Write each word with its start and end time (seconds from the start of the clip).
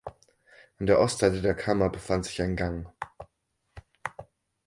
An 0.79 0.87
der 0.87 0.99
Ostseite 0.99 1.43
der 1.43 1.53
Kammer 1.53 1.89
befand 1.91 2.25
sich 2.25 2.41
ein 2.41 2.55
Gang. 2.55 2.87